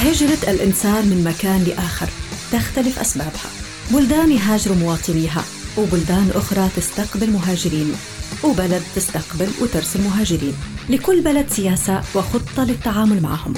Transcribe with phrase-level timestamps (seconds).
[0.00, 2.08] هجرة الإنسان من مكان لآخر
[2.52, 3.50] تختلف أسبابها.
[3.90, 5.44] بلدان يهاجر مواطنيها
[5.78, 7.92] وبلدان أخرى تستقبل مهاجرين
[8.44, 10.54] وبلد تستقبل وترسل مهاجرين.
[10.88, 13.54] لكل بلد سياسة وخطة للتعامل معهم.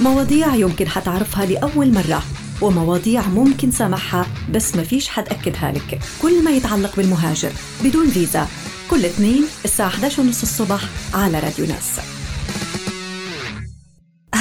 [0.00, 2.22] مواضيع يمكن حتعرفها لأول مرة
[2.60, 6.00] ومواضيع ممكن سامحها بس ما فيش حد أكدها لك.
[6.22, 7.52] كل ما يتعلق بالمهاجر
[7.84, 8.48] بدون فيزا
[8.90, 10.80] كل اثنين الساعة 11 ونص الصبح
[11.14, 12.21] على راديو ناس.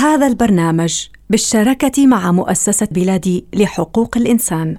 [0.02, 4.78] هذا البرنامج بالشراكة مع مؤسسة بلادي لحقوق الإنسان.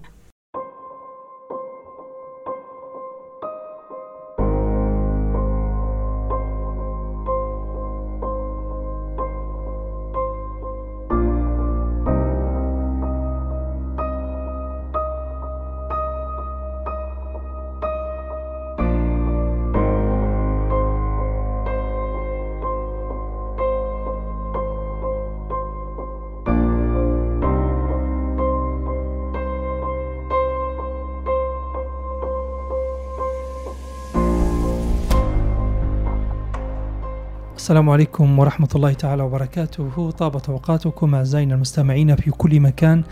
[37.63, 40.11] السلام عليكم ورحمة الله تعالى وبركاته.
[40.11, 43.03] طابت أوقاتكم أعزائنا المستمعين في كل مكان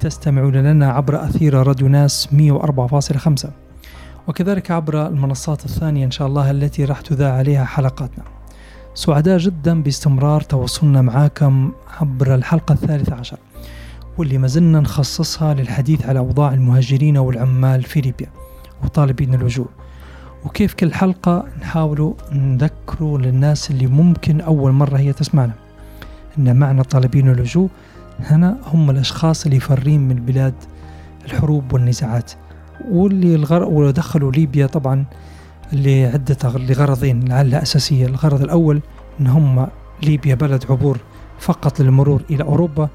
[0.00, 3.48] تستمعون لنا عبر أثير راديو ناس 104.5
[4.28, 8.24] وكذلك عبر المنصات الثانية إن شاء الله التي راح تذاع عليها حلقاتنا.
[8.94, 13.38] سعداء جدا باستمرار تواصلنا معاكم عبر الحلقة الثالثة عشر
[14.18, 18.30] واللي ما زلنا نخصصها للحديث على أوضاع المهاجرين والعمال في ليبيا
[18.84, 19.68] وطالبين اللجوء
[20.44, 25.52] وكيف كل حلقة نحاول نذكروا للناس اللي ممكن أول مرة هي تسمعنا.
[26.38, 27.68] أن معنى طالبين اللجوء
[28.20, 30.54] هنا هم الأشخاص اللي فارين من بلاد
[31.24, 32.32] الحروب والنزاعات.
[32.90, 33.64] واللي الغر...
[33.64, 35.04] ودخلوا ليبيا طبعا
[35.72, 38.06] لعدة لغرضين لعلها أساسية.
[38.06, 38.80] الغرض الأول
[39.20, 39.66] أن هم
[40.02, 40.98] ليبيا بلد عبور
[41.38, 42.88] فقط للمرور إلى أوروبا.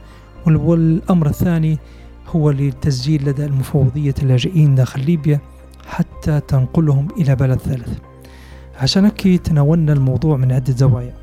[0.46, 1.80] والأمر الثاني
[2.28, 5.40] هو للتسجيل لدى المفوضية اللاجئين داخل ليبيا.
[5.88, 7.90] حتى تنقلهم إلى بلد ثالث.
[8.82, 11.14] عشان هيك تناولنا الموضوع من عدة زوايا.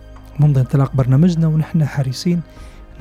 [0.41, 2.41] منذ انطلاق برنامجنا ونحن حريصين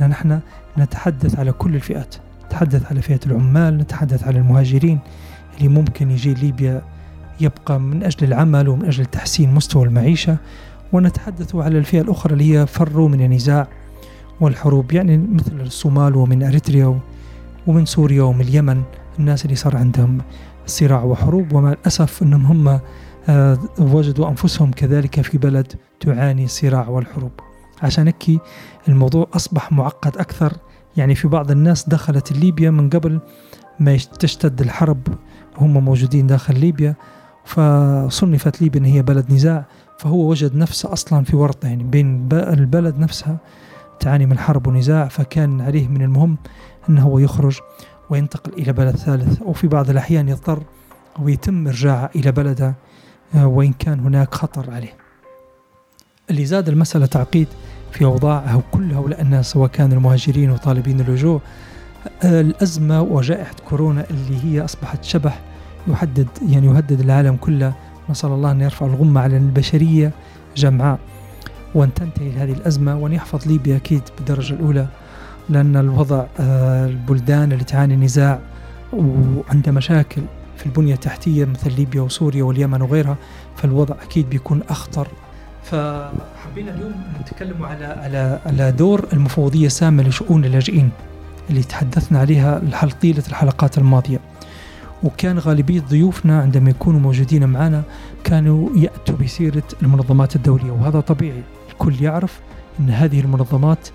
[0.01, 0.39] أن نحن
[0.77, 2.15] نتحدث على كل الفئات.
[2.45, 4.99] نتحدث على فئة العمال نتحدث على المهاجرين
[5.57, 6.81] اللي ممكن يجي ليبيا
[7.41, 10.37] يبقى من أجل العمل ومن أجل تحسين مستوى المعيشة.
[10.93, 13.67] ونتحدث على الفئة الأخرى اللي هي فروا من النزاع
[14.41, 16.99] والحروب يعني مثل الصومال ومن أريتريا
[17.67, 18.83] ومن سوريا ومن اليمن
[19.19, 20.17] الناس اللي صار عندهم
[20.69, 22.79] صراع وحروب ومع الأسف أنهم هم
[23.29, 27.31] آه، وجدوا أنفسهم كذلك في بلد تعاني الصراع والحروب.
[27.81, 28.41] عشان هيك
[28.87, 30.53] الموضوع أصبح معقد أكثر.
[30.97, 33.19] يعني في بعض الناس دخلت ليبيا من قبل
[33.79, 35.07] ما تشتد الحرب.
[35.57, 36.95] وهم موجودين داخل ليبيا.
[37.45, 39.65] فصنفت ليبيا أن هي بلد نزاع.
[39.97, 41.67] فهو وجد نفسه أصلا في ورطة.
[41.67, 43.37] يعني بين البلد نفسها
[43.99, 45.07] تعاني من حرب ونزاع.
[45.07, 46.37] فكان عليه من المهم
[46.89, 47.59] أنه هو يخرج.
[48.09, 50.63] وينتقل إلى بلد ثالث وفي بعض الأحيان يضطر
[51.19, 52.73] أو يتم إرجاعه إلى بلده
[53.35, 54.93] آه، وإن كان هناك خطر عليه.
[56.29, 57.47] اللي زاد المسألة تعقيد
[57.91, 61.41] في أوضاع كل هؤلاء الناس سواء كانوا المهاجرين وطالبين اللجوء
[62.23, 65.41] آه، الأزمة وجائحة كورونا اللي هي أصبحت شبح
[65.87, 67.73] يحدد يعني يهدد العالم كله.
[68.09, 70.11] نسأل الله أن يرفع الغمة على البشرية
[70.57, 70.99] جمعاء
[71.75, 74.87] وأن تنتهي هذه الأزمة وأن يحفظ ليبيا أكيد بالدرجة الأولى.
[75.49, 78.39] لأن الوضع آه، البلدان اللي تعاني نزاع
[78.93, 80.21] وعندها مشاكل
[80.57, 83.17] في البنية التحتية مثل ليبيا وسوريا واليمن وغيرها
[83.55, 85.07] فالوضع أكيد بيكون أخطر.
[85.63, 90.89] فحبينا اليوم نتكلم على على على دور المفوضية السامة لشؤون اللاجئين
[91.49, 92.61] اللي تحدثنا عليها
[93.01, 94.19] طيلة الحلقات الماضية.
[95.03, 97.83] وكان غالبية ضيوفنا عندما يكونوا موجودين معنا
[98.23, 101.43] كانوا يأتوا بسيرة المنظمات الدولية وهذا طبيعي.
[101.71, 102.39] الكل يعرف
[102.79, 103.87] أن هذه المنظمات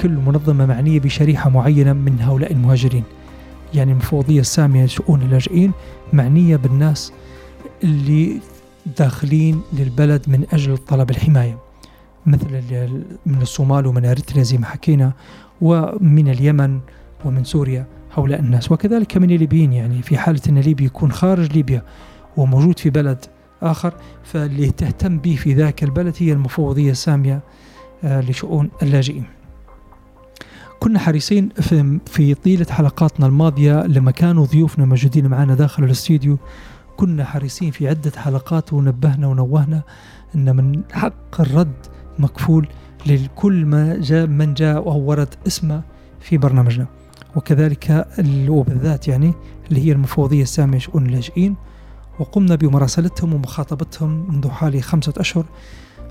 [0.00, 3.04] كل منظمة معنية بشريحة معينة من هؤلاء المهاجرين.
[3.74, 5.72] يعني المفوضية السامية لشؤون اللاجئين
[6.12, 7.12] معنية بالناس
[7.84, 8.40] اللي
[8.98, 11.58] داخلين للبلد من أجل طلب الحماية.
[12.26, 12.62] مثل
[13.26, 15.12] من الصومال ومن أريتريا زي ما حكينا
[15.60, 16.80] ومن اليمن
[17.24, 17.86] ومن سوريا
[18.16, 18.72] هؤلاء الناس.
[18.72, 21.82] وكذلك من الليبيين يعني في حالة أن ليبيا يكون خارج ليبيا
[22.36, 23.24] وموجود في بلد
[23.62, 27.40] آخر فاللي تهتم به في ذاك البلد هي المفوضية السامية
[28.04, 29.37] آه، لشؤون اللاجئين.
[30.80, 36.38] كنا حريصين في, في طيلة حلقاتنا الماضية لما كانوا ضيوفنا موجودين معنا داخل الاستديو
[36.96, 39.82] كنا حريصين في عدة حلقات ونبهنا ونوهنا
[40.34, 41.86] أن من حق الرد
[42.18, 42.68] مكفول
[43.06, 45.82] لكل ما جاء من جاء أو ورد اسمه
[46.20, 46.86] في برنامجنا.
[47.36, 48.06] وكذلك
[48.48, 49.34] وبالذات يعني
[49.68, 51.54] اللي هي المفوضية السامية شؤون اللاجئين.
[52.18, 55.44] وقمنا بمراسلتهم ومخاطبتهم منذ حوالي خمسة أشهر.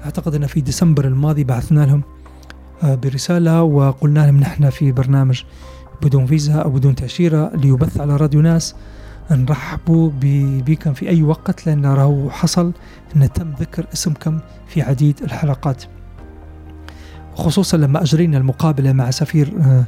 [0.05, 2.01] أعتقد أن في ديسمبر الماضي بعثنا لهم.
[2.83, 5.43] برسالة وقلنا لهم نحن في برنامج
[6.01, 8.75] بدون فيزا أو بدون تأشيرة ليبث على راديو ناس.
[9.31, 10.11] نرحبوا
[10.65, 12.73] بكم في أي وقت لأن راهو حصل
[13.15, 15.83] أن تم ذكر اسمكم في عديد الحلقات.
[17.35, 19.83] خصوصا لما أجرينا المقابلة مع سفير آه،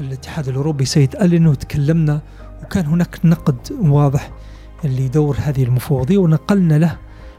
[0.00, 2.20] الاتحاد الأوروبي سيد ألين وتكلمنا
[2.62, 4.30] وكان هناك نقد واضح
[4.84, 6.96] لدور هذه المفوضية ونقلنا له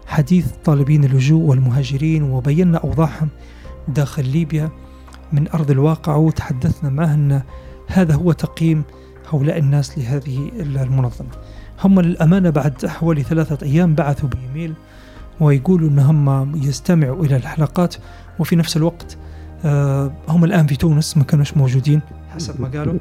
[0.08, 3.30] حديث طالبين اللجوء والمهاجرين وبينا أوضاعهم
[3.88, 4.70] داخل ليبيا
[5.32, 7.42] من أرض الواقع وتحدثنا معه أن
[7.88, 8.84] هذا هو تقييم
[9.34, 11.30] هؤلاء الناس لهذه المنظمة.
[11.84, 14.74] هم للأمانة بعد حوالي ثلاثة أيام بعثوا بإيميل
[15.40, 17.96] ويقولوا أنهم يستمعوا إلى الحلقات
[18.40, 19.18] وفي نفس الوقت
[19.66, 22.02] آه، هم الآن في تونس ما كانوش موجودين
[22.36, 23.00] حسب ما قالوا.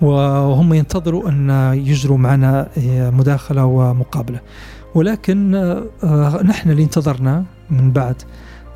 [0.00, 4.40] وهم ينتظروا أن يجروا معنا آه، مداخلة ومقابلة.
[4.94, 5.54] ولكن
[6.04, 8.22] آه، نحن اللي انتظرنا من بعد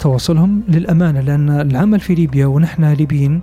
[0.06, 3.40] تواصلهم للأمانة لأن العمل في ليبيا ونحن ليبيين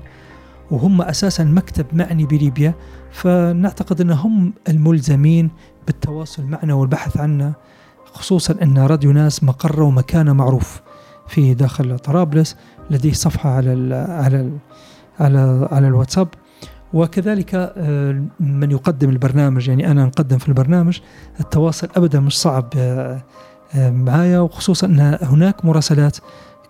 [0.72, 2.74] وهم أساسا مكتب معني بليبيا
[3.12, 5.50] فنعتقد أنهم الملزمين
[5.88, 7.54] بالتواصل معنا والبحث عنا
[8.06, 10.82] خصوصا أن راديو ناس مقره ومكانه معروف
[11.28, 12.56] في داخل طرابلس
[12.90, 14.58] لديه صفحة على ال على ال
[15.20, 16.28] على على الواتساب.
[16.94, 21.00] وكذلك آه، من يقدم البرنامج يعني أنا نقدم في البرنامج
[21.40, 23.24] التواصل أبدا مش صعب آه،
[23.76, 26.18] آه، معايا وخصوصا أن هناك مراسلات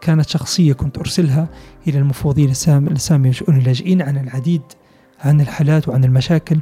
[0.04, 1.48] كانت شخصية كنت أرسلها
[1.88, 4.62] إلى المفوضين السامية لشؤون اللاجئين عن العديد
[5.20, 6.60] عن الحالات وعن المشاكل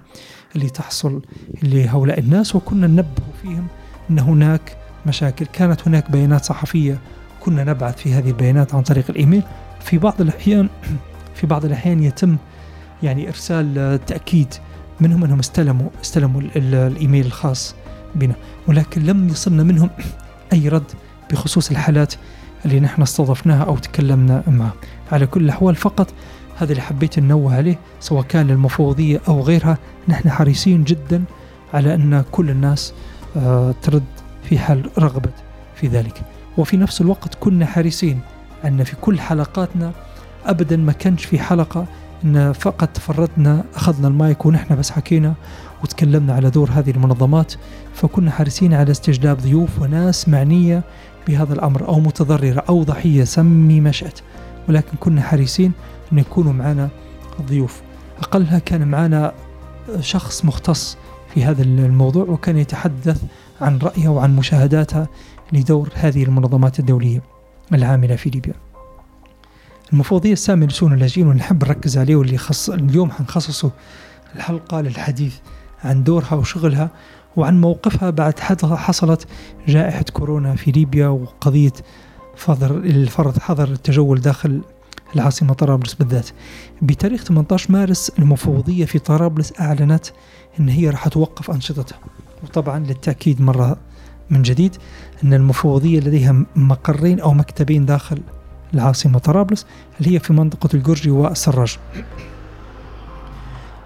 [0.55, 1.21] اللي تحصل
[1.63, 3.67] لهؤلاء الناس وكنا ننبه فيهم
[4.09, 5.45] أن هناك مشاكل.
[5.45, 6.99] كانت هناك بيانات صحفية
[7.39, 9.43] كنا نبعث في هذه البيانات عن طريق الإيميل.
[9.79, 10.69] في بعض الأحيان
[11.35, 12.37] في بعض الأحيان يتم
[13.03, 14.53] يعني إرسال تأكيد
[14.99, 17.75] منهم أنهم استلموا استلموا الإيميل الخاص
[18.15, 18.35] بنا.
[18.67, 19.89] ولكن لم يصلنا منهم
[20.53, 20.91] أي رد
[21.31, 22.13] بخصوص الحالات
[22.65, 24.73] اللي نحن استضفناها أو تكلمنا معها
[25.11, 26.13] على كل الأحوال فقط
[26.57, 29.77] هذا اللي حبيت ننوه عليه سواء كان للمفوضية أو غيرها
[30.07, 31.23] نحن حريصين جدا
[31.73, 32.93] على أن كل الناس
[33.37, 34.03] آه، ترد
[34.43, 35.33] في حال رغبت
[35.75, 36.21] في ذلك.
[36.57, 38.19] وفي نفس الوقت كنا حريصين
[38.65, 39.91] أن في كل حلقاتنا
[40.45, 41.85] أبدا ما كانش في حلقة
[42.23, 45.33] أن فقط تفردنا أخذنا المايك ونحن بس حكينا
[45.83, 47.53] وتكلمنا على دور هذه المنظمات.
[47.93, 50.83] فكنا حريصين على استجلاب ضيوف وناس معنية
[51.27, 54.19] بهذا الأمر أو متضررة أو ضحية سمي ما شئت
[54.69, 55.71] ولكن كنا حريصين
[56.13, 56.89] أن يكونوا معنا
[57.41, 57.81] ضيوف
[58.19, 59.33] أقلها كان معنا
[59.99, 60.97] شخص مختص
[61.33, 63.21] في هذا الموضوع وكان يتحدث
[63.61, 65.07] عن رأيه وعن مشاهداتها
[65.53, 67.21] لدور هذه المنظمات الدولية
[67.73, 68.53] العاملة في ليبيا.
[69.93, 73.71] المفوضية السامية لشؤون اللاجئين ونحب نركز عليه واللي خص اليوم حنخصصه
[74.35, 75.35] الحلقة للحديث
[75.83, 76.89] عن دورها وشغلها.
[77.37, 79.27] وعن موقفها بعد حصلت
[79.67, 81.73] جائحة كورونا في ليبيا وقضية
[82.35, 84.61] فضر الفرض حظر التجول داخل
[85.15, 86.29] العاصمة طرابلس بالذات.
[86.81, 90.05] بتاريخ 18 مارس المفوضية في طرابلس أعلنت
[90.59, 91.99] أن هي راح توقف أنشطتها.
[92.43, 93.77] وطبعا للتأكيد مرة
[94.29, 94.75] من جديد
[95.23, 98.21] أن المفوضية لديها مقرين أو مكتبين داخل
[98.73, 99.65] العاصمة طرابلس
[99.99, 101.77] اللي هي في منطقة الجرجي والسراج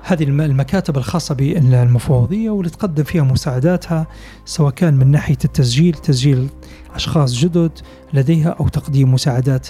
[0.07, 4.07] هذه المكاتب الخاصة بالمفوضية واللي تقدم فيها مساعداتها
[4.45, 6.49] سواء كان من ناحية التسجيل تسجيل
[6.95, 7.71] أشخاص جدد
[8.13, 9.67] لديها أو تقديم مساعدات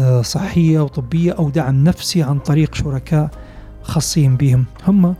[0.00, 3.30] آه، صحية وطبية أو دعم نفسي عن طريق شركاء
[3.82, 5.14] خاصين بهم هم.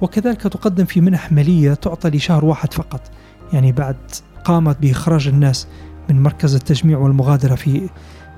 [0.00, 3.10] وكذلك تقدم في منح مالية تعطى لشهر واحد فقط
[3.52, 3.96] يعني بعد
[4.44, 5.66] قامت بإخراج الناس
[6.10, 7.88] من مركز التجميع والمغادرة في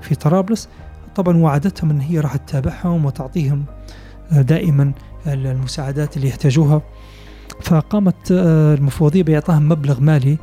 [0.01, 0.69] في طرابلس.
[1.15, 3.65] طبعا وعدتهم أن هي راح تتابعهم وتعطيهم
[4.31, 4.91] آه، دائما
[5.27, 6.81] المساعدات اللي يحتاجوها.
[7.61, 10.37] فقامت آه، المفوضية بإعطائهم مبلغ مالي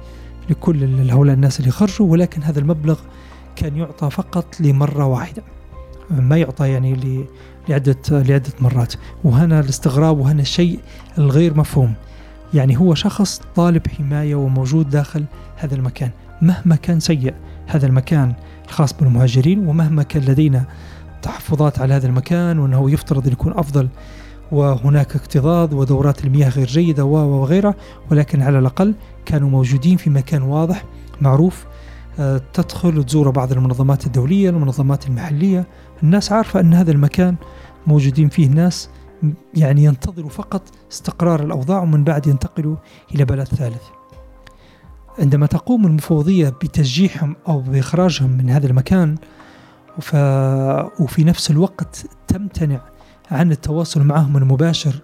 [0.50, 2.98] لكل هؤلاء الناس اللي خرجوا ولكن هذا المبلغ
[3.56, 5.42] كان يعطى فقط لمرة واحدة.
[6.10, 7.24] ما يعطى يعني
[7.68, 8.94] لعدة لعدة مرات.
[9.24, 10.80] وهنا الاستغراب وهنا الشيء
[11.18, 11.94] الغير مفهوم.
[12.54, 15.24] يعني هو شخص طالب حماية وموجود داخل
[15.56, 16.10] هذا المكان.
[16.42, 17.34] مهما كان سيء
[17.66, 18.32] هذا المكان
[18.68, 20.64] الخاص بالمهاجرين ومهما كان لدينا
[21.22, 23.88] تحفظات على هذا المكان وأنه يفترض أن يكون أفضل
[24.52, 27.74] وهناك اكتظاظ ودورات المياه غير جيدة وغيرها
[28.10, 30.84] ولكن على الأقل كانوا موجودين في مكان واضح
[31.20, 31.66] معروف
[32.18, 35.66] آه، تدخل وتزور بعض المنظمات الدولية المنظمات المحلية
[36.02, 37.36] الناس عارفة أن هذا المكان
[37.86, 38.90] موجودين فيه ناس
[39.54, 40.62] يعني ينتظروا فقط
[40.92, 42.76] استقرار الأوضاع ومن بعد ينتقلوا
[43.14, 43.82] إلى بلد ثالث
[45.18, 49.16] عندما تقوم المفوضية بتشجيعهم أو بإخراجهم من هذا المكان.
[51.00, 52.80] وفي نفس الوقت تمتنع
[53.30, 54.94] عن التواصل معهم المباشر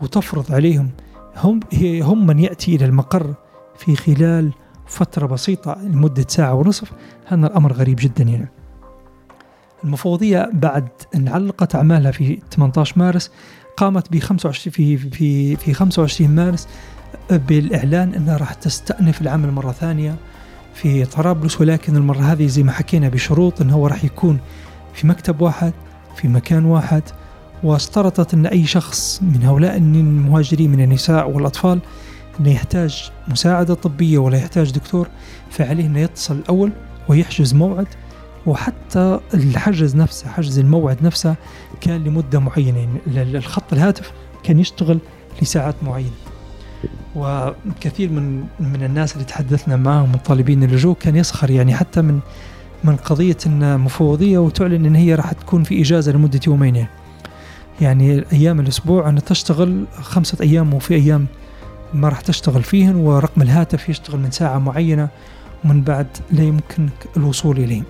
[0.00, 0.90] وتفرض عليهم
[1.36, 1.60] هم
[2.02, 3.34] هم من يأتي إلى المقر
[3.76, 4.52] في خلال
[4.86, 6.92] فترة بسيطة لمدة ساعة ونصف.
[7.26, 8.48] هذا الأمر غريب جدا يعني.
[9.84, 13.30] المفوضية بعد أن علقت أعمالها في 18 مارس
[13.76, 16.68] قامت ب 25 في في في 25 مارس
[17.30, 20.16] بالإعلان أنها راح تستأنف العمل مرة ثانية
[20.74, 21.60] في طرابلس.
[21.60, 24.38] ولكن المرة هذه زي ما حكينا بشروط أنه هو راح يكون
[24.94, 25.72] في مكتب واحد
[26.16, 27.02] في مكان واحد
[27.62, 31.78] واشترطت أن أي شخص من هؤلاء المهاجرين من النساء والأطفال
[32.40, 35.08] أنه يحتاج مساعدة طبية ولا يحتاج دكتور
[35.50, 36.72] فعليه أنه يتصل الأول
[37.08, 37.86] ويحجز موعد.
[38.46, 41.34] وحتى الحجز نفسه حجز الموعد نفسه
[41.80, 42.88] كان لمدة معينة.
[43.14, 44.98] يعني الخط الهاتف كان يشتغل
[45.42, 46.10] لساعات معينة.
[47.16, 52.20] وكثير من من الناس اللي تحدثنا معهم من طالبين اللجوء كان يسخر يعني حتى من
[52.84, 56.88] من قضية أن مفوضية وتعلن أن هي راح تكون في إجازة لمدة يومين يعني,
[57.82, 61.26] يعني أيام الأسبوع أن تشتغل خمسة أيام وفي أيام
[61.94, 65.08] ما راح تشتغل فيهن ورقم الهاتف يشتغل من ساعة معينة
[65.64, 67.82] ومن بعد لا يمكنك الوصول إليه.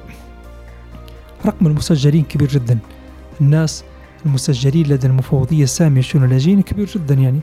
[1.46, 2.78] رقم المسجلين كبير جدا.
[3.40, 3.84] الناس
[4.26, 7.40] المسجلين لدى المفوضية السامية الشؤون اللاجئين كبير جدا يعني.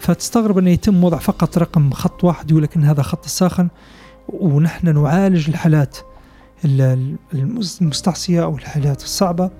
[0.00, 3.68] فتستغرب أنه يتم وضع فقط رقم خط واحد يقول لك أن هذا خط الساخن
[4.28, 5.96] ونحن نعالج الحالات
[7.34, 9.50] المستعصية أو الحالات الصعبة.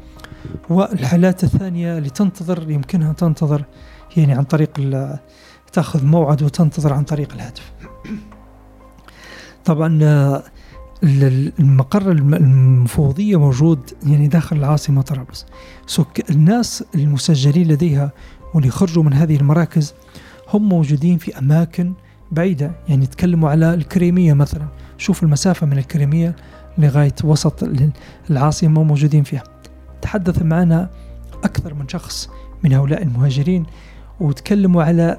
[0.70, 3.64] والحالات الثانية اللي تنتظر يمكنها تنتظر
[4.16, 4.70] يعني عن طريق
[5.72, 7.72] تأخذ موعد وتنتظر عن طريق الهاتف.
[9.64, 9.98] طبعا
[11.02, 15.46] المقر المفوضية موجود يعني داخل العاصمة طرابلس.
[16.30, 18.12] الناس المسجلين لديها
[18.54, 19.94] واللي خرجوا من هذه المراكز
[20.48, 21.92] هم موجودين في أماكن
[22.32, 22.72] بعيدة.
[22.88, 24.68] يعني يتكلموا على الكريمية مثلا.
[24.98, 26.36] شوف المسافة من الكريمية
[26.78, 27.68] لغاية وسط
[28.30, 29.42] العاصمة موجودين فيها.
[30.06, 30.90] تحدث معنا
[31.44, 32.30] أكثر من شخص
[32.64, 33.66] من هؤلاء المهاجرين
[34.20, 35.16] وتكلموا على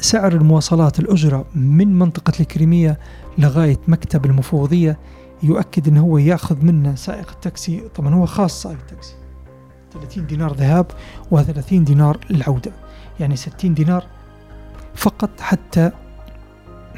[0.00, 2.98] سعر المواصلات الأجرة من منطقة الكريمية
[3.38, 4.98] لغاية مكتب المفوضية
[5.42, 7.82] يؤكد أنه هو يأخذ منا سائق التاكسي.
[7.94, 9.14] طبعا هو خاص سائق التاكسي.
[9.92, 10.86] 30 دينار ذهاب
[11.34, 12.72] و30 دينار العودة.
[13.20, 14.04] يعني 60 دينار
[14.94, 15.90] فقط حتى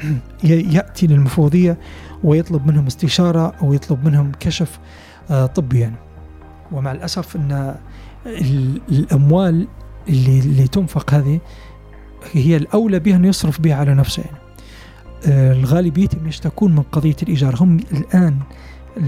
[0.43, 1.77] يأتي للمفوضية
[2.23, 4.79] ويطلب منهم استشارة أو يطلب منهم كشف
[5.31, 6.10] آه، طبي يعني
[6.71, 7.75] ومع الأسف أن
[8.91, 9.67] الأموال
[10.09, 11.39] اللي, اللي تنفق هذه
[12.33, 14.23] هي الأولى بها أن يصرف بها على نفسه.
[14.23, 14.37] يعني.
[15.27, 17.55] آه، الغالبية يشتكون من قضية الإيجار.
[17.59, 18.39] هم الآن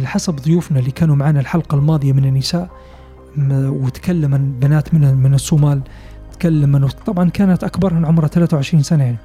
[0.04, 2.70] حسب ضيوفنا اللي كانوا معنا الحلقة الماضية من النساء
[3.52, 5.82] وتكلم بنات من من الصومال
[6.34, 9.18] تكلم طبعا كانت أكبرهم عمرها 23 سنة يعني.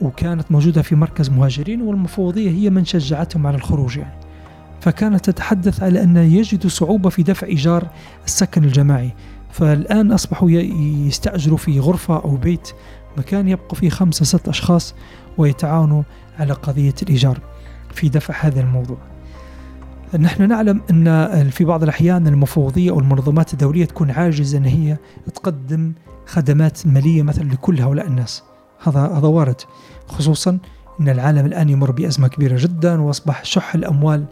[0.00, 4.29] وكانت موجودة في مركز مهاجرين والمفوضية هي من شجعتهم على الخروج يعني.
[4.80, 7.86] فكانت تتحدث على أن يجدوا صعوبة في دفع إيجار
[8.24, 9.10] السكن الجماعي.
[9.50, 12.68] فالآن أصبحوا يستأجروا في غرفة أو بيت
[13.16, 14.94] مكان يبقوا فيه خمسة ست أشخاص
[15.38, 16.02] ويتعاونوا
[16.38, 17.40] على قضية الإيجار
[17.94, 18.98] في دفع هذا الموضوع.
[20.18, 24.96] نحن نعلم أن في بعض الأحيان المفوضية أو المنظمات الدولية تكون عاجزة أن هي
[25.34, 25.92] تقدم
[26.26, 28.42] خدمات مالية مثلا لكل هؤلاء الناس.
[28.82, 29.60] هذا هذا وارد
[30.06, 30.58] خصوصا
[31.00, 34.24] أن العالم الآن يمر بأزمة كبيرة جدا وأصبح شح الأموال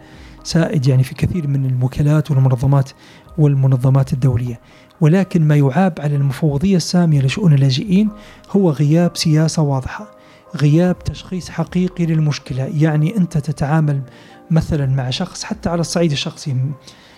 [0.45, 2.91] سائد يعني في كثير من الوكالات والمنظمات
[3.39, 4.61] والمنظمات الدولية.
[5.01, 8.09] ولكن ما يعاب على المفوضية السامية لشؤون اللاجئين
[8.51, 10.11] هو غياب سياسة واضحة
[10.57, 12.73] غياب تشخيص حقيقي للمشكلة.
[12.75, 14.01] يعني أنت تتعامل
[14.51, 16.57] مثلا مع شخص حتى على الصعيد الشخصي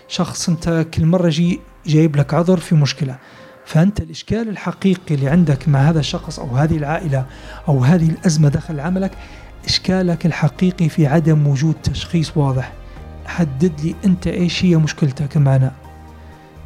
[0.08, 3.18] شخص أنت كل مرة جي جايب لك عذر في مشكلة.
[3.64, 7.26] فأنت الإشكال الحقيقي اللي عندك مع هذا الشخص أو هذه العائلة
[7.68, 9.10] أو هذه الأزمة داخل عملك
[9.64, 12.79] إشكالك الحقيقي في عدم وجود تشخيص واضح.
[13.30, 15.72] حدد لي أنت إيش هي مشكلتك معنا.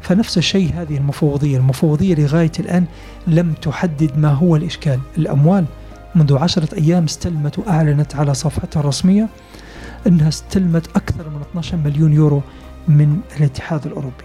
[0.01, 2.85] فنفس الشيء هذه المفوضية المفوضية لغاية الآن
[3.27, 4.99] لم تحدد ما هو الإشكال.
[5.17, 5.65] الأموال
[6.15, 9.29] منذ عشرة أيام استلمت وأعلنت على صفحتها الرسمية
[10.07, 12.41] أنها استلمت أكثر من 12 مليون يورو
[12.87, 14.23] من الاتحاد الأوروبي.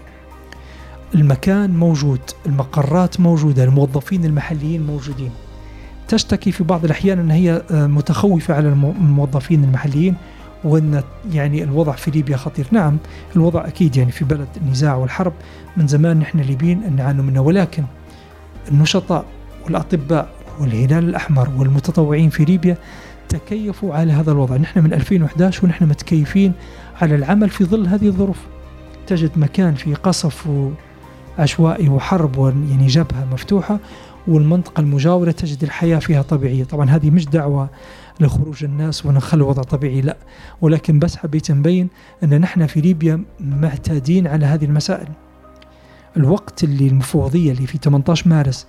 [1.15, 5.31] المكان موجود المقرات موجودة الموظفين المحليين موجودين.
[6.07, 10.15] تشتكي في بعض الأحيان أن هي متخوفة على الموظفين المحليين
[10.63, 11.03] وأن
[11.33, 12.67] يعني الوضع في ليبيا خطير.
[12.71, 12.97] نعم
[13.35, 15.33] الوضع أكيد يعني في بلد النزاع والحرب.
[15.77, 17.83] من زمان نحن الليبيين نعاني منه ولكن
[18.71, 19.25] النشطاء
[19.65, 22.77] والأطباء والهلال الأحمر والمتطوعين في ليبيا
[23.29, 24.57] تكيفوا على هذا الوضع.
[24.57, 26.53] نحن من 2011 ونحن متكيفين
[27.01, 28.39] على العمل في ظل هذه الظروف.
[29.07, 30.47] تجد مكان في قصف
[31.39, 33.79] عشوائي وحرب يعني جبهة مفتوحة
[34.27, 36.63] والمنطقة المجاورة تجد الحياة فيها طبيعية.
[36.63, 37.69] طبعا هذه مش دعوة
[38.21, 40.17] لخروج الناس ونخلي الوضع طبيعي لا.
[40.61, 41.89] ولكن بس حبيت نبين
[42.23, 45.07] أن نحن في ليبيا معتادين على هذه المسائل.
[46.17, 48.67] الوقت اللي المفوضية اللي في 18 مارس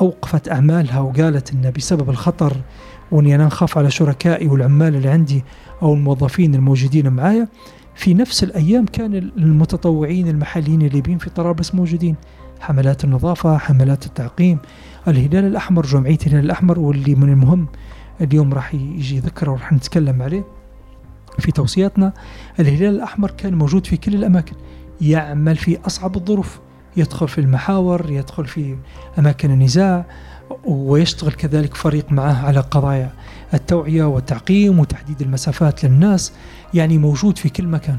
[0.00, 2.56] أوقفت أعمالها وقالت أن بسبب الخطر
[3.12, 5.44] وأني أنا نخاف على شركائي والعمال اللي عندي
[5.82, 7.48] أو الموظفين الموجودين معايا
[7.94, 12.16] في نفس الأيام كان المتطوعين المحليين الليبيين في طرابلس موجودين.
[12.60, 14.58] حملات النظافة حملات التعقيم
[15.08, 17.66] الهلال الأحمر جمعية الهلال الأحمر واللي من المهم
[18.20, 20.44] اليوم راح يجي ذكره وراح نتكلم عليه
[21.38, 22.12] في توصياتنا.
[22.60, 24.56] الهلال الأحمر كان موجود في كل الأماكن
[25.00, 26.60] يعمل في أصعب الظروف
[26.96, 28.76] يدخل في المحاور يدخل في
[29.18, 30.04] أماكن النزاع
[30.64, 33.12] ويشتغل كذلك فريق معه على قضايا
[33.54, 36.32] التوعية والتعقيم وتحديد المسافات للناس
[36.74, 37.98] يعني موجود في كل مكان.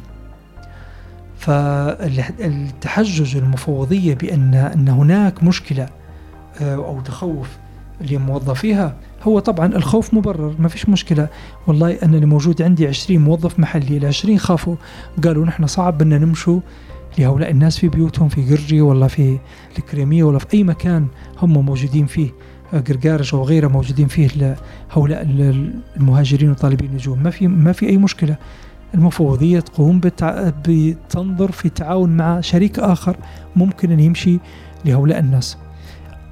[1.37, 5.89] فالتحجج المفوضية بأن أن هناك مشكلة
[6.61, 7.49] آه، أو تخوف
[8.11, 8.97] لموظفيها.
[9.23, 11.27] هو طبعا الخوف مبرر ما فيش مشكلة.
[11.67, 14.75] والله أنا اللي موجود عندي 20 موظف محلي ال 20 خافوا.
[15.23, 16.59] قالوا نحن صعب بدنا نمشوا
[17.19, 19.39] لهؤلاء الناس في بيوتهم في قرجي ولا في
[19.77, 21.07] الكريمية ولا في أي مكان
[21.41, 22.29] هم موجودين فيه.
[22.87, 24.55] قرقارش وغيره موجودين فيه
[24.91, 25.21] هؤلاء
[25.97, 28.37] المهاجرين وطالبين النجوم ما في ما في أي مشكلة.
[28.93, 30.01] المفوضية تقوم
[30.67, 33.17] بتنظر في تعاون مع شريك آخر
[33.55, 34.39] ممكن أن يمشي
[34.85, 35.57] لهؤلاء الناس.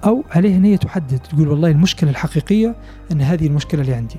[0.05, 1.19] أو عليه أن هي تحدد.
[1.19, 2.75] تقول والله المشكلة الحقيقية
[3.11, 4.17] أن هذه المشكلة اللي عندي.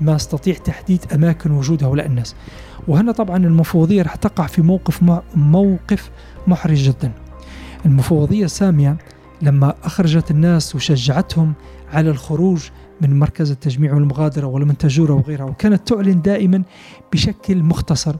[0.00, 2.34] ما أستطيع تحديد أماكن وجود هؤلاء الناس.
[2.88, 5.00] وهنا طبعا المفوضية راح تقع في موقف
[5.34, 6.10] موقف
[6.46, 7.12] محرج جدا.
[7.86, 8.96] المفوضية السامية
[9.42, 11.52] لما أخرجت الناس وشجعتهم
[11.92, 12.68] على الخروج
[13.00, 16.62] من مركز التجميع والمغادرة ولا من تجورة وغيرها وكانت تعلن دائما
[17.12, 18.16] بشكل مختصر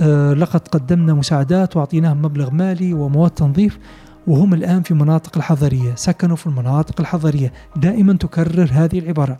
[0.00, 3.78] آه لقد قدمنا مساعدات وأعطيناهم مبلغ مالي ومواد تنظيف
[4.26, 7.52] وهم الآن في مناطق الحضرية سكنوا في المناطق الحضرية.
[7.76, 9.38] دائما تكرر هذه العبارة.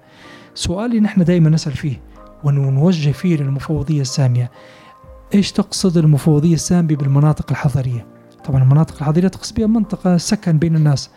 [0.55, 2.01] سؤالي نحن دائما نسأل فيه
[2.45, 4.51] ونوجه فيه للمفوضية السامية.
[5.35, 8.07] إيش تقصد المفوضية السامية بالمناطق الحضرية؟
[8.45, 11.11] طبعا المناطق الحضرية تقصد بها منطقة سكن بين الناس.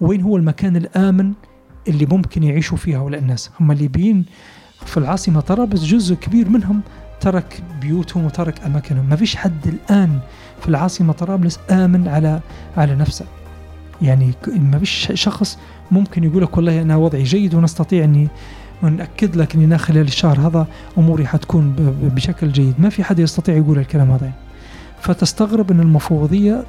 [0.00, 1.32] وين هو المكان الآمن
[1.88, 4.24] اللي ممكن يعيشوا فيها هؤلاء الناس؟ هم الليبيين
[4.86, 6.80] في العاصمة طرابلس جزء كبير منهم
[7.20, 9.08] ترك بيوتهم وترك أماكنهم.
[9.08, 10.18] ما فيش حد الآن
[10.60, 12.40] في العاصمة طرابلس آمن على
[12.76, 13.24] على نفسه.
[14.02, 15.58] يعني ما فيش شخص
[15.90, 18.28] ممكن يقول لك والله أنا وضعي جيد ونستطيع أني
[18.82, 20.66] ونأكد لك أني خلال الشهر هذا
[20.98, 22.74] أموري حتكون بشكل جيد.
[22.78, 24.32] ما في حد يستطيع يقول الكلام هذا.
[25.00, 26.64] فتستغرب أن المفوضية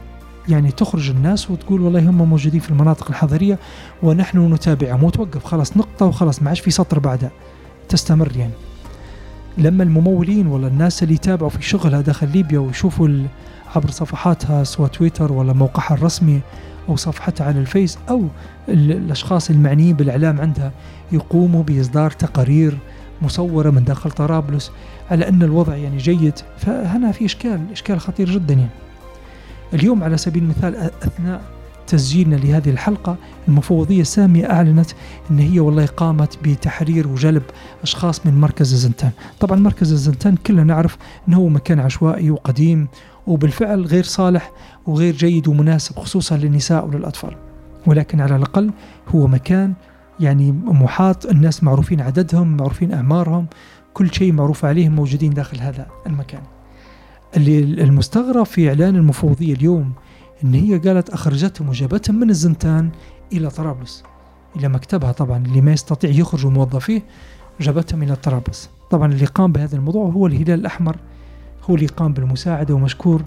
[0.49, 3.59] يعني تخرج الناس وتقول والله هم موجودين في المناطق الحضرية
[4.03, 5.03] ونحن نتابعهم.
[5.03, 5.45] وتوقف.
[5.45, 7.31] خلاص نقطة وخلاص ما عادش في سطر بعدها.
[7.89, 8.53] تستمر يعني.
[9.57, 13.09] لما الممولين ولا الناس اللي يتابعوا في شغلها داخل ليبيا ويشوفوا
[13.75, 16.41] عبر صفحاتها سواء تويتر ولا موقعها الرسمي
[16.89, 18.23] أو صفحتها على الفيس أو
[18.69, 20.71] الأشخاص المعنيين بالإعلام عندها
[21.11, 22.77] يقوموا بإصدار تقارير
[23.21, 24.71] مصورة من داخل طرابلس
[25.11, 26.33] على أن الوضع يعني جيد.
[26.57, 28.69] فهنا في إشكال إشكال خطير جدا يعني.
[29.73, 31.41] اليوم على سبيل المثال أثناء
[31.87, 33.15] تسجيلنا لهذه الحلقة.
[33.47, 34.91] المفوضية السامية أعلنت
[35.31, 37.43] أن هي والله قامت بتحرير وجلب
[37.83, 40.97] أشخاص من مركز الزنتان طبعا مركز الزنتان كلنا نعرف
[41.27, 42.87] أنه مكان عشوائي وقديم
[43.27, 44.51] وبالفعل غير صالح
[44.87, 47.35] وغير جيد ومناسب خصوصا للنساء وللأطفال.
[47.85, 48.71] ولكن على الأقل
[49.15, 49.73] هو مكان
[50.19, 53.45] يعني محاط الناس معروفين عددهم معروفين أعمارهم
[53.93, 56.41] كل شيء معروف عليهم موجودين داخل هذا المكان.
[57.37, 59.91] اللي المستغرب في إعلان المفوضية اليوم
[60.43, 62.89] إن هي قالت أخرجتهم وجابتهم من الزنتان
[63.33, 64.03] إلى طرابلس.
[64.55, 67.01] إلى مكتبها طبعا اللي ما يستطيع يخرج موظفيه
[67.61, 68.69] جابتهم إلى طرابلس.
[68.89, 70.97] طبعا اللي قام بهذا الموضوع هو الهلال الأحمر
[71.69, 73.23] هو اللي قام بالمساعدة ومشكور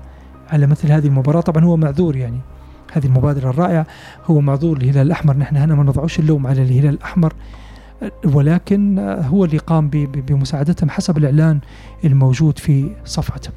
[0.49, 1.41] على مثل هذه المباراة.
[1.41, 2.41] طبعا هو معذور يعني
[2.93, 3.87] هذه المبادرة الرائعة.
[4.27, 5.37] هو معذور الهلال الأحمر.
[5.37, 7.33] نحن هنا ما نضعوش اللوم على الهلال الأحمر
[8.25, 11.61] ولكن هو اللي قام بمساعدتهم حسب الإعلان
[12.05, 13.51] الموجود في صفحته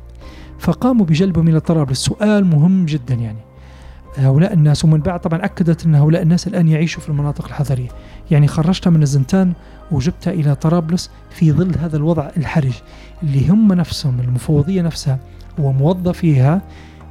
[0.60, 3.40] فقاموا بجلبهم إلى طرابلس سؤال مهم جدا يعني.
[4.18, 7.88] هؤلاء الناس ومن بعد طبعا أكدت أن هؤلاء الناس الآن يعيشوا في المناطق الحضرية.
[8.32, 9.54] يعني خرجتها من الزنتان
[9.92, 12.74] وجبتها إلى طرابلس في ظل هذا الوضع الحرج
[13.24, 15.20] اللي هم نفسهم المفوضية نفسها
[15.60, 16.62] وموظفيها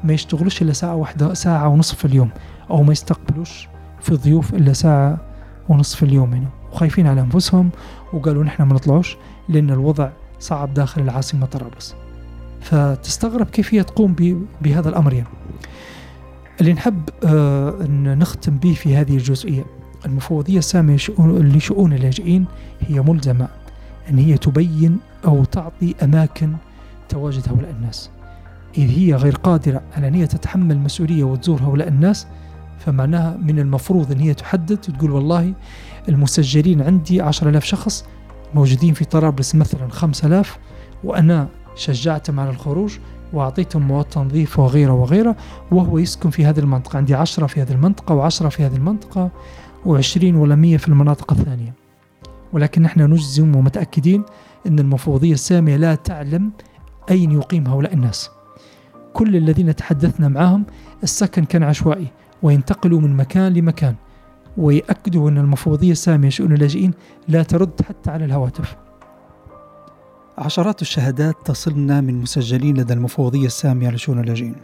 [0.05, 2.31] ما يشتغلوش إلا ساعة واحدة ساعة ونصف في اليوم
[2.70, 3.68] أو ما يستقبلوش
[4.01, 5.20] في الضيوف إلا ساعة
[5.68, 6.48] ونصف في اليوم يعني.
[6.72, 7.70] وخايفين على أنفسهم
[8.12, 9.16] وقالوا نحن ما نطلعوش
[9.48, 11.94] لأن الوضع صعب داخل العاصمة طرابلس.
[12.62, 14.14] فتستغرب كيف هي تقوم
[14.62, 15.29] بهذا الأمر يعني.
[16.61, 19.64] اللي نحب آه أن نختم به في هذه الجزئية.
[20.07, 22.44] المفوضية السامية لشؤون اللاجئين
[22.81, 23.48] هي ملزمة
[24.11, 26.53] أن هي تبين أو تعطي أماكن
[27.09, 28.11] تواجد هؤلاء الناس.
[28.79, 32.27] إذ هي غير قادرة على أن هي تتحمل مسؤولية وتزور هؤلاء الناس
[32.79, 35.55] فمعناها من المفروض أن هي تحدد وتقول والله
[36.09, 38.05] المسجلين عندي عشر ألاف شخص
[38.55, 40.59] موجودين في طرابلس مثلا خمسة آلاف
[41.05, 42.99] وأنا شجعتهم على الخروج
[43.33, 45.37] وأعطيتهم مواد تنظيف وغيره وغيره
[45.73, 46.97] وهو يسكن في هذه المنطقة.
[46.97, 49.31] عندي عشرة في هذه المنطقة وعشرة في هذه المنطقة
[49.87, 51.75] وعشرين ولا مية في المناطق الثانية.
[52.53, 54.25] ولكن نحن نجزم ومتأكدين
[54.67, 56.51] أن المفوضية السامية لا تعلم
[57.11, 58.31] أين يقيم هؤلاء الناس.
[59.13, 60.65] كل الذين تحدثنا معهم
[61.03, 62.07] السكن كان عشوائي
[62.43, 63.95] وينتقلوا من مكان لمكان
[64.57, 66.95] ويأكدوا أن المفوضية السامية شؤون اللاجئين
[67.29, 68.77] لا ترد حتى على الهواتف.
[70.43, 74.55] عشرات الشهادات تصلنا من مسجلين لدى المفوضية السامية لشؤون اللاجئين.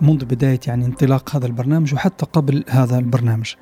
[0.00, 3.54] منذ بداية يعني انطلاق هذا البرنامج وحتى قبل هذا البرنامج.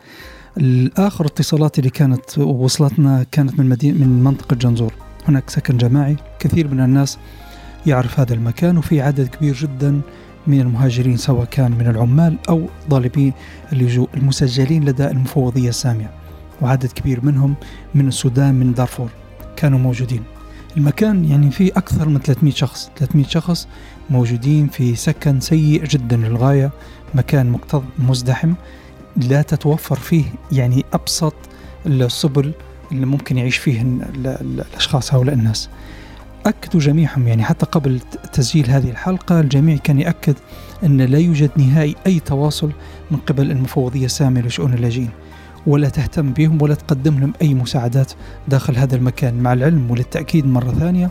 [0.56, 4.92] الآخر اتصالات اللي كانت وصلتنا كانت من مدينة من منطقة جنزور.
[5.28, 7.18] هناك سكن جماعي كثير من الناس
[7.86, 10.00] يعرف هذا المكان وفي عدد كبير جدا
[10.46, 13.32] من المهاجرين سواء كان من العمال أو طالبي
[13.72, 16.10] اللجوء المسجلين لدى المفوضية السامية.
[16.62, 17.54] وعدد كبير منهم
[17.94, 19.10] من السودان من دارفور.
[19.56, 20.22] كانوا موجودين.
[20.76, 22.90] المكان يعني فيه أكثر من 300 شخص.
[22.96, 23.68] 300 شخص
[24.10, 26.70] موجودين في سكن سيء جدا للغاية
[27.14, 28.54] مكان مكتظ مزدحم
[29.16, 31.34] لا تتوفر فيه يعني أبسط
[31.86, 32.52] السبل
[32.92, 33.82] اللي ممكن يعيش فيه
[34.24, 35.68] الأشخاص هؤلاء الناس.
[36.46, 38.00] أكدوا جميعهم يعني حتى قبل
[38.32, 40.34] تسجيل هذه الحلقة الجميع كان يأكد
[40.84, 42.72] أن لا يوجد نهائي أي تواصل
[43.10, 45.10] من قبل المفوضية السامية لشؤون اللاجئين.
[45.66, 48.12] ولا تهتم بهم ولا تقدم لهم أي مساعدات
[48.48, 49.42] داخل هذا المكان.
[49.42, 51.10] مع العلم وللتأكيد مرة ثانية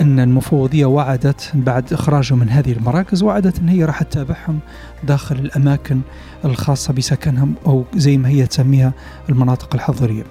[0.00, 4.58] أن المفوضية وعدت بعد إخراجهم من هذه المراكز وعدت أن هي راح تتابعهم
[5.04, 6.00] داخل الأماكن
[6.44, 8.92] الخاصة بسكنهم أو زي ما هي تسميها
[9.28, 10.24] المناطق الحظرية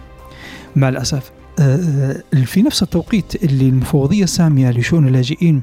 [0.75, 5.62] مع الأسف آه، آه، في نفس التوقيت اللي المفوضية السامية لشؤون اللاجئين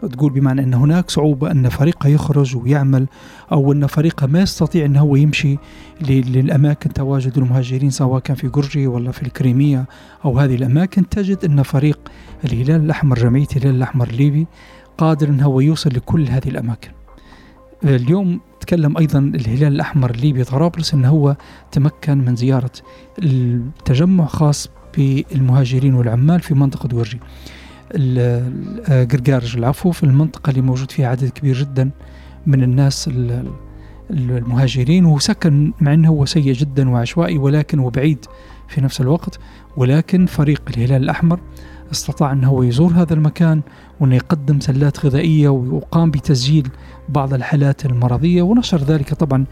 [0.00, 3.06] تقول بمعنى أن هناك صعوبة أن فريقها يخرج ويعمل
[3.52, 5.58] أو أن فريقها ما يستطيع أنه هو يمشي
[6.00, 9.86] للأماكن تواجد المهاجرين سواء كان في جورجي ولا في الكريمية
[10.24, 11.08] أو هذه الأماكن.
[11.08, 11.98] تجد أن فريق
[12.44, 14.46] الهلال الأحمر جمعية الهلال الأحمر الليبي
[14.98, 16.90] قادر أنه هو يوصل لكل هذه الأماكن.
[17.84, 21.36] اليوم تكلم أيضا الهلال الأحمر الليبي طرابلس أنه هو
[21.72, 22.70] تمكن من زيارة
[23.18, 27.20] التجمع خاص بالمهاجرين والعمال في منطقة جورجي
[28.88, 31.90] قرقارج العفو في المنطقة اللي موجود فيها عدد كبير جدا
[32.46, 33.10] من الناس
[34.10, 38.24] المهاجرين وسكن مع إنه هو سيء جدا وعشوائي ولكن هو بعيد
[38.68, 39.38] في نفس الوقت
[39.76, 41.40] ولكن فريق الهلال الأحمر
[41.92, 43.62] استطاع إنه هو يزور هذا المكان
[44.00, 46.68] وإنه يقدم سلات غذائية وقام بتسجيل
[47.08, 49.44] بعض الحالات المرضية ونشر ذلك طبعا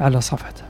[0.00, 0.62] على صفحته.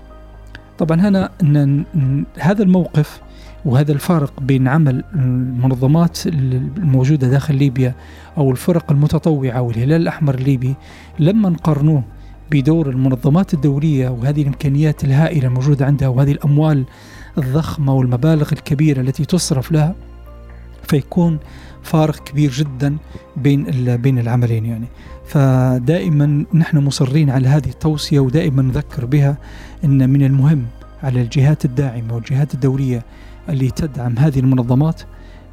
[0.78, 3.20] طبعا هنا إن هذا الموقف
[3.64, 7.94] وهذا الفارق بين عمل المنظمات الموجودة داخل ليبيا
[8.38, 10.74] أو الفرق المتطوعة والهلال الأحمر الليبي
[11.18, 12.02] لما نقارنوه
[12.50, 16.84] بدور المنظمات الدولية وهذه الإمكانيات الهائلة الموجودة عندها وهذه الأموال
[17.38, 19.94] الضخمة والمبالغ الكبيرة التي تصرف لها
[20.82, 21.38] فيكون
[21.82, 22.96] فارق كبير جدا
[23.36, 24.86] بين بين العملين يعني.
[25.26, 29.36] فدائما نحن مصرين على هذه التوصية ودائما نذكر بها
[29.84, 30.66] أن من المهم
[31.02, 33.02] على الجهات الداعمة والجهات الدولية
[33.48, 35.02] اللي تدعم هذه المنظمات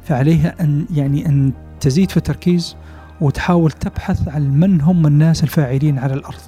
[0.02, 2.76] فعليها أن يعني أن تزيد في التركيز
[3.20, 6.40] وتحاول تبحث عن من هم الناس الفاعلين على الأرض.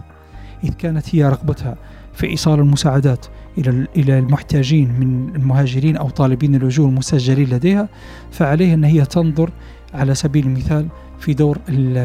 [0.64, 1.76] إذ كانت هي رغبتها
[2.14, 3.26] في إيصال المساعدات
[3.58, 7.88] إلى إلى المحتاجين من المهاجرين أو طالبين اللجوء المسجلين لديها
[8.30, 9.50] فعليها أن هي تنظر
[9.94, 11.58] على سبيل المثال في دور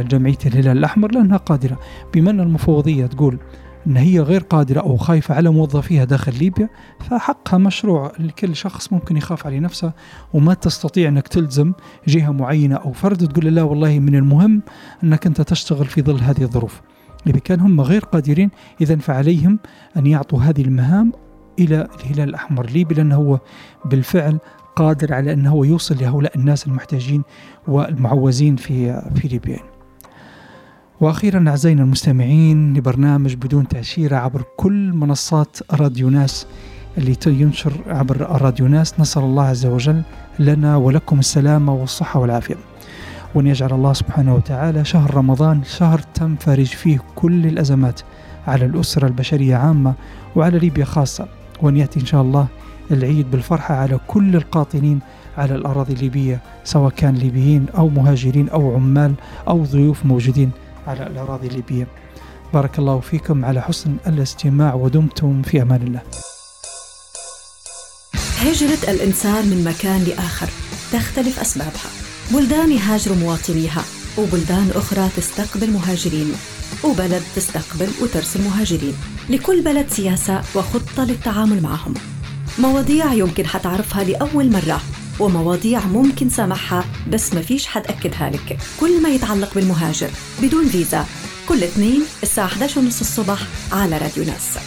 [0.10, 1.80] جمعية الهلال الأحمر لأنها قادرة
[2.14, 3.40] بما أن المفوضية تقول
[3.88, 6.70] إن هي غير قادرة أو خايفة على موظفيها داخل ليبيا
[7.00, 9.92] فحقها مشروع لكل شخص ممكن يخاف على نفسه
[10.34, 11.74] وما تستطيع إنك تلزم
[12.08, 14.62] جهة معينة أو فرد تقول لا والله من المهم
[15.04, 16.82] إنك أنت تشتغل في ظل هذه الظروف
[17.28, 18.50] إذا كان هم غير قادرين
[18.82, 19.60] إذا فعليهم
[19.98, 21.12] أن يعطوا هذه المهام
[21.60, 23.40] إلى الهلال الأحمر الليبي لأنه هو
[23.86, 24.38] بالفعل
[24.76, 27.24] قادر على هو يوصل لهؤلاء الناس المحتاجين
[27.68, 29.77] والمعوزين في في ليبيا.
[31.02, 36.48] وأخيرا أعزائنا المستمعين لبرنامج بدون تأشيرة عبر كل منصات راديو ناس.
[36.98, 40.02] اللي ينشر عبر راديو ناس نسأل الله عز وجل
[40.40, 42.56] لنا ولكم السلامة والصحة والعافية.
[43.36, 48.02] وأن يجعل الله سبحانه وتعالى شهر رمضان شهر تنفرج فيه كل الأزمات
[48.48, 49.94] على الأسرة البشرية عامة
[50.36, 51.28] وعلى ليبيا خاصة.
[51.62, 52.48] وأن يأتي إن شاء الله
[52.92, 55.00] العيد بالفرحة على كل القاطنين
[55.38, 59.14] على الأراضي الليبية سواء كان ليبيين أو مهاجرين أو عمال
[59.48, 60.52] أو ضيوف موجودين.
[60.88, 61.88] على الأراضي الليبية.
[62.54, 66.02] بارك الله فيكم على حسن الاستماع ودمتم في أمان الله.
[68.38, 70.50] هجرة الإنسان من مكان لآخر
[70.92, 71.90] تختلف أسبابها.
[72.32, 73.84] بلدان يهاجر مواطنيها
[74.18, 76.34] وبلدان أخرى تستقبل مهاجرين
[76.84, 78.96] وبلد تستقبل وترسل مهاجرين.
[79.30, 81.94] لكل بلد سياسة وخطة للتعامل معهم.
[82.60, 84.82] مواضيع يمكن حتعرفها لأول مرة.
[85.20, 88.58] ومواضيع ممكن سامعها بس ما فيش حد أكدها لك.
[88.80, 90.10] كل ما يتعلق بالمهاجر
[90.42, 91.06] بدون فيزا.
[91.50, 94.58] كل اثنين الساعة 11 ونص الصبح على راديو ناس.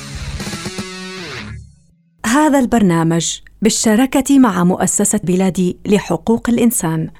[2.26, 7.10] هذا البرنامج بالشراكة مع مؤسسة بلادي لحقوق الإنسان.